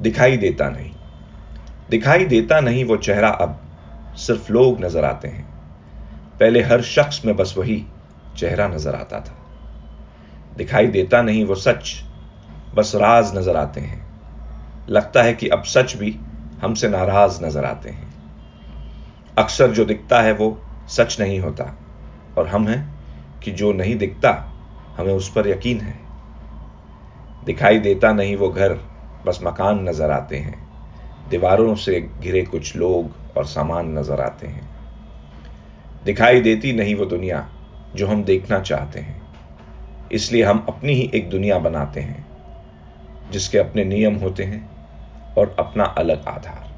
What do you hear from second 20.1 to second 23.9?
है वो सच नहीं होता, और हम हैं कि जो